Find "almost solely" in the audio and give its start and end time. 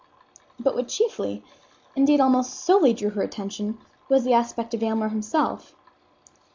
2.19-2.91